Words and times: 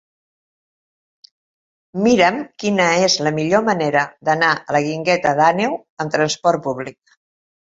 Mira'm 2.07 2.39
quina 2.63 2.87
és 3.09 3.17
la 3.27 3.33
millor 3.35 3.63
manera 3.69 4.07
d'anar 4.31 4.51
a 4.55 4.77
la 4.77 4.83
Guingueta 4.89 5.35
d'Àneu 5.43 5.77
amb 6.07 6.17
trasport 6.19 6.67
públic. 6.71 7.17